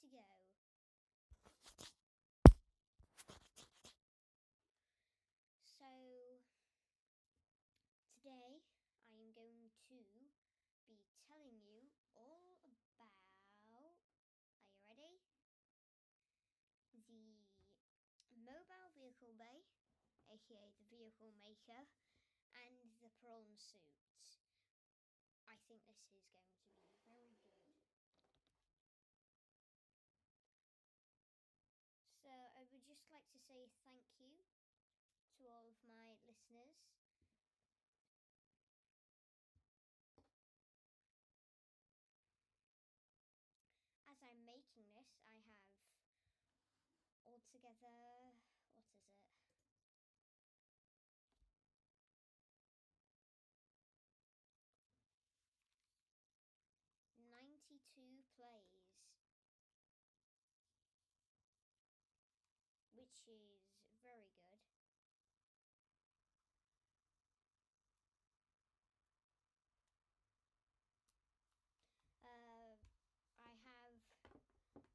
[0.00, 0.24] to go.
[5.64, 5.86] So
[8.12, 8.60] today
[9.08, 9.98] I am going to
[10.88, 13.16] be telling you all about.
[14.88, 15.20] Are you ready?
[18.30, 19.62] The mobile vehicle bay,
[20.28, 21.86] aka the vehicle maker,
[22.54, 23.86] and the prawn suit.
[25.46, 26.89] I think this is going to be
[33.20, 34.32] like to say thank you
[35.36, 36.76] to all of my listeners.
[44.10, 45.56] As I'm making this, I have
[47.24, 48.34] altogether,
[48.74, 49.10] what is it?
[57.30, 58.79] Ninety-two plays,
[63.30, 63.62] is
[64.02, 64.58] very good.
[72.24, 72.74] Uh,
[73.40, 73.96] I have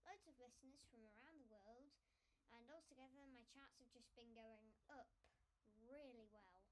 [0.05, 1.91] loads of listeners from around the world,
[2.53, 5.07] and altogether my charts have just been going up
[5.87, 6.63] really well.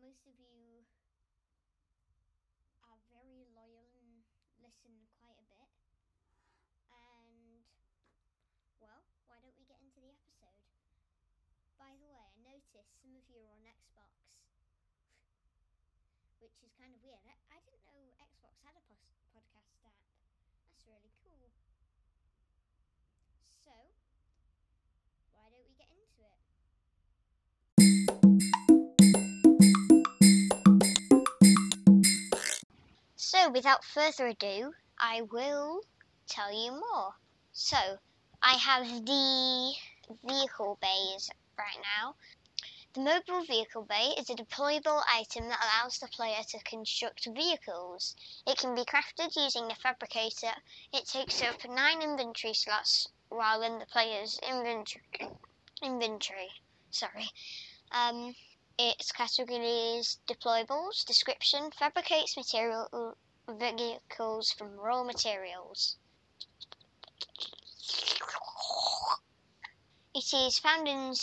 [0.00, 0.82] Most of you
[2.84, 4.24] are very loyal and
[4.60, 5.70] listen quite a bit.
[6.90, 7.64] And,
[8.80, 10.60] well, why don't we get into the episode?
[11.78, 14.14] By the way, I noticed some of you are on Xbox,
[16.38, 17.18] which is kind of weird.
[17.26, 19.98] I, I didn't know Xbox had a pos- podcast app.
[20.70, 21.50] That's really cool.
[23.66, 23.74] So,
[25.34, 26.38] why don't we get into it?
[33.16, 35.82] So, without further ado, I will
[36.28, 37.14] tell you more.
[37.52, 37.98] So,
[38.42, 39.74] I have the
[40.24, 42.14] vehicle bays right now.
[42.92, 48.16] The mobile vehicle bay is a deployable item that allows the player to construct vehicles.
[48.48, 50.52] It can be crafted using the fabricator.
[50.92, 55.04] It takes up 9 inventory slots while in the player's inventory.
[55.80, 56.50] inventory.
[56.90, 57.30] Sorry.
[57.92, 58.34] Um,
[58.76, 63.16] its categories deployables, description, fabricates material
[63.48, 65.96] vehicles from raw materials.
[70.12, 71.14] It is found in.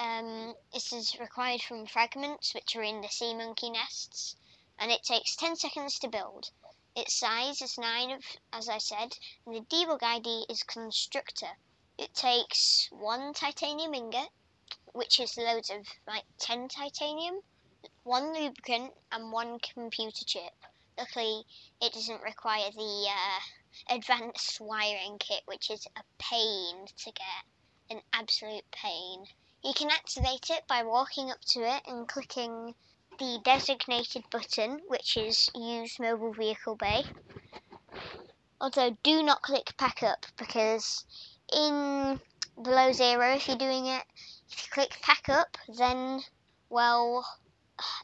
[0.00, 4.34] Um, it is required from fragments which are in the sea monkey nests,
[4.78, 6.50] and it takes 10 seconds to build.
[6.96, 11.58] Its size is 9, of, as I said, and the debug ID is constructor.
[11.98, 14.30] It takes one titanium ingot,
[14.94, 17.42] which is loads of like 10 titanium,
[18.02, 20.64] one lubricant, and one computer chip.
[20.96, 21.44] Luckily,
[21.82, 27.44] it doesn't require the uh, advanced wiring kit, which is a pain to get.
[27.90, 29.26] An absolute pain.
[29.62, 32.74] You can activate it by walking up to it and clicking
[33.18, 37.04] the designated button, which is Use Mobile Vehicle Bay.
[38.58, 41.04] Although, do not click Pack Up because
[41.52, 42.18] in
[42.62, 44.02] below zero, if you're doing it,
[44.50, 46.22] if you click Pack Up, then,
[46.70, 47.26] well,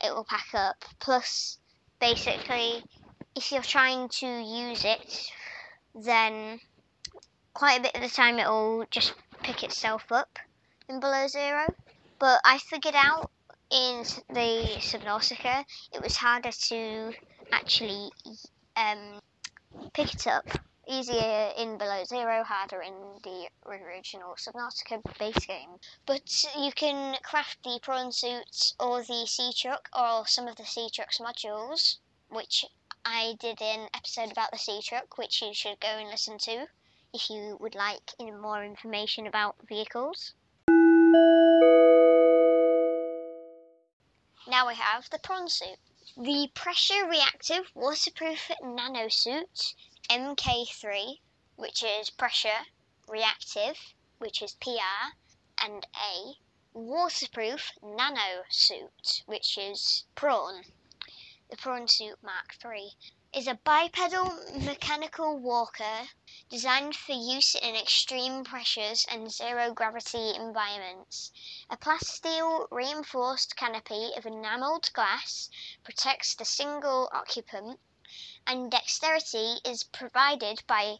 [0.04, 0.84] it will pack up.
[0.98, 1.58] Plus,
[2.00, 2.84] basically,
[3.34, 5.32] if you're trying to use it,
[5.94, 6.60] then
[7.54, 10.38] quite a bit of the time it will just pick itself up
[10.88, 11.66] in below zero.
[12.18, 13.30] But I figured out
[13.70, 17.12] in the Subnautica it was harder to
[17.52, 18.10] actually
[18.76, 19.20] um,
[19.92, 20.46] pick it up.
[20.88, 25.70] Easier in below zero, harder in the original Subnautica base game.
[26.06, 30.64] But you can craft the prawn suits or the sea truck or some of the
[30.64, 31.96] sea truck's modules,
[32.28, 32.64] which
[33.04, 36.66] I did an episode about the sea truck, which you should go and listen to
[37.12, 40.34] if you would like more information about vehicles.
[44.48, 45.78] Now we have the prawn suit.
[46.16, 49.74] The pressure reactive waterproof nano suit
[50.08, 51.20] MK3,
[51.56, 52.66] which is pressure
[53.06, 53.76] reactive,
[54.18, 55.14] which is PR,
[55.58, 56.38] and A,
[56.72, 60.64] waterproof nano suit, which is prawn.
[61.48, 62.96] The prawn suit Mark III
[63.32, 66.08] is a bipedal mechanical walker
[66.48, 71.30] designed for use in extreme pressures and zero gravity environments.
[71.70, 75.48] A plasteel reinforced canopy of enamelled glass
[75.84, 77.78] protects the single occupant,
[78.44, 80.98] and dexterity is provided by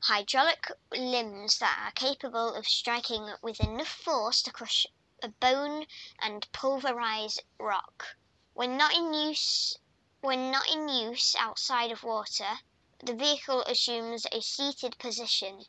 [0.00, 4.84] hydraulic limbs that are capable of striking with enough force to crush
[5.22, 5.86] a bone
[6.18, 8.16] and pulverize rock.
[8.56, 9.76] When not in use,
[10.22, 12.60] when not in use outside of water,
[13.00, 15.66] the vehicle assumes a seated position.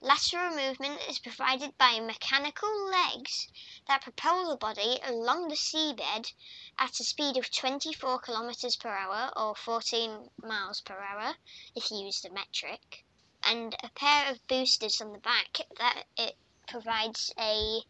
[0.00, 3.46] Lateral movement is provided by mechanical legs
[3.86, 6.32] that propel the body along the seabed
[6.76, 11.36] at a speed of 24 kilometers per hour or 14 miles per hour
[11.76, 13.04] if you use the metric,
[13.44, 16.36] and a pair of boosters on the back that it
[16.66, 17.84] provides a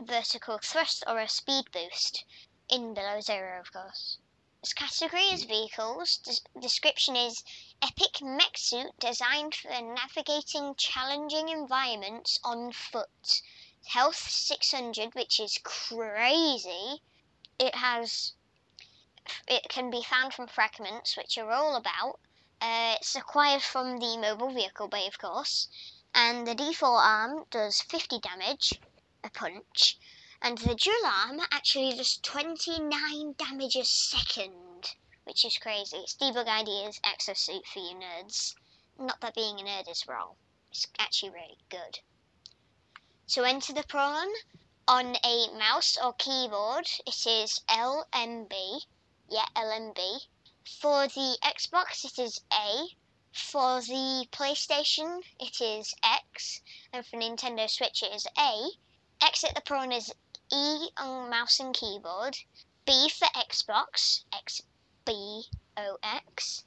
[0.00, 2.24] vertical thrust or a speed boost
[2.70, 4.18] in below zero, of course.
[4.62, 6.18] Its category is vehicles.
[6.18, 7.44] Des- description is
[7.80, 13.40] epic mech suit designed for navigating challenging environments on foot.
[13.86, 17.02] Health 600, which is crazy.
[17.58, 18.32] It has.
[19.46, 22.18] It can be found from fragments, which are all about.
[22.60, 25.68] Uh, it's acquired from the mobile vehicle bay, of course,
[26.12, 28.80] and the default arm does 50 damage
[29.22, 29.98] a punch,
[30.40, 34.94] and the dual arm actually does 29 damage a second,
[35.24, 35.96] which is crazy.
[35.96, 38.54] It's Debug Ideas exosuit for you nerds.
[38.98, 40.36] Not that being a nerd is wrong,
[40.70, 41.98] it's actually really good.
[43.28, 44.28] To enter the prawn
[44.86, 48.86] on a mouse or keyboard, it is LMB.
[49.28, 50.20] Yeah, LMB.
[50.80, 52.86] For the Xbox, it is A.
[53.32, 56.62] For the PlayStation, it is X.
[56.92, 58.70] And for Nintendo Switch, it is A.
[59.20, 60.12] Exit the prawn is
[60.50, 62.38] E on mouse and keyboard.
[62.86, 64.62] B for Xbox, X
[65.04, 65.44] B
[65.76, 66.64] O X.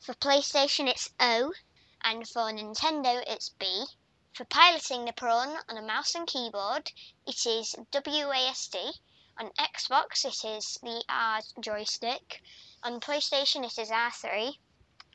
[0.00, 1.54] For PlayStation, it's O.
[2.02, 3.86] And for Nintendo, it's B.
[4.34, 6.92] For piloting the prawn on a mouse and keyboard,
[7.26, 8.98] it is WASD.
[9.38, 12.42] On Xbox, it is the R joystick.
[12.82, 14.58] On PlayStation, it is R3.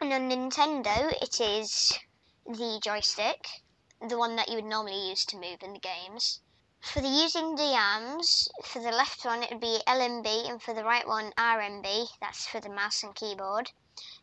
[0.01, 1.93] And on Nintendo, it is
[2.47, 3.47] the joystick,
[4.01, 6.41] the one that you would normally use to move in the games.
[6.79, 10.75] For the using the arms, for the left one it would be LMB and for
[10.75, 13.71] the right one RMB, that's for the mouse and keyboard.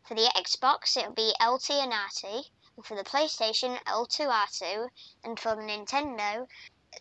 [0.04, 4.88] For the Xbox it would be LT and RT, and for the PlayStation L2R2,
[5.24, 6.46] and for the Nintendo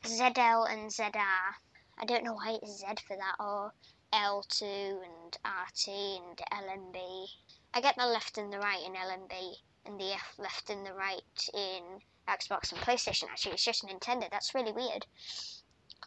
[0.04, 1.56] ZL and ZR.
[1.98, 3.74] I don't know why it's Z for that, or
[4.12, 7.28] L2 and RT and LMB.
[7.74, 10.94] I get the left and the right in LMB, and the F left and the
[10.94, 13.30] right in Xbox and PlayStation.
[13.30, 14.30] Actually, it's just Nintendo.
[14.30, 15.06] That's really weird.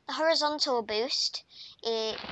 [0.07, 1.45] The horizontal boost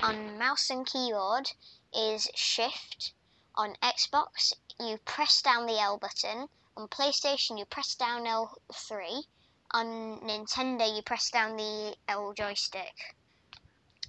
[0.02, 1.50] on mouse and keyboard
[1.93, 3.12] is Shift.
[3.56, 6.49] On Xbox, you press down the L button.
[6.76, 9.25] On PlayStation, you press down L3.
[9.73, 13.17] On Nintendo, you press down the L joystick.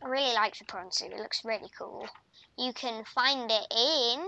[0.02, 1.12] I really like the prawn suit.
[1.12, 2.08] It looks really cool.
[2.58, 4.28] You can find it in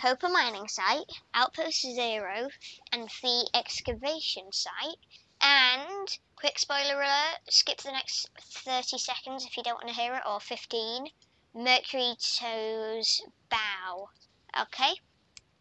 [0.00, 2.48] Copper Mining Site, Outpost Zero,
[2.90, 4.98] and the Excavation Site.
[5.40, 10.16] And, quick spoiler alert, skip the next 30 seconds if you don't want to hear
[10.16, 11.10] it, or 15.
[11.54, 14.10] Mercury II's Bow.
[14.58, 15.00] Okay,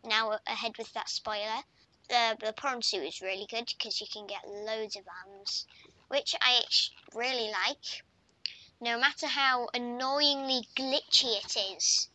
[0.04, 1.64] now ahead with that spoiler.
[2.10, 5.68] The, the prawn suit is really good because you can get loads of arms,
[6.08, 6.64] which I
[7.14, 8.04] really like,
[8.82, 12.10] no matter how annoyingly glitchy it is.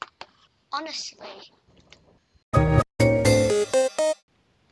[0.73, 1.53] Honestly.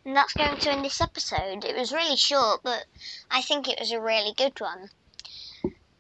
[0.07, 1.65] And that's going to end this episode.
[1.65, 2.85] It was really short, but
[3.29, 4.91] I think it was a really good one.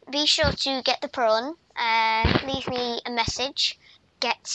[0.08, 3.76] Be sure to get the prawn, uh, leave me a message,
[4.20, 4.46] get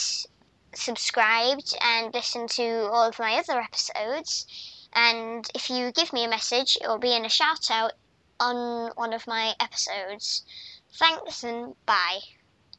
[0.74, 4.46] subscribed, and listen to all of my other episodes.
[4.94, 7.92] And if you give me a message, it will be in a shout out
[8.40, 10.46] on one of my episodes.
[10.94, 12.20] Thanks and bye.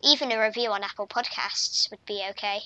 [0.02, 2.62] Even a review on Apple Podcasts would be okay.